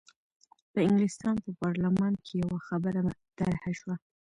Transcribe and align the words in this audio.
په 0.71 0.79
انګلستان 0.87 1.35
په 1.43 1.49
پارلمان 1.61 2.13
کې 2.23 2.33
یوه 2.43 2.59
خبره 2.67 2.99
طرح 3.37 3.61
شوه. 3.79 3.95